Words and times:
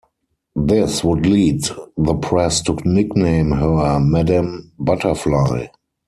This 0.55 1.03
would 1.03 1.27
lead 1.27 1.65
the 1.95 2.15
press 2.15 2.63
to 2.63 2.73
nickname 2.83 3.51
her 3.51 3.99
Madame 3.99 4.71
Butterfly. 4.79 5.67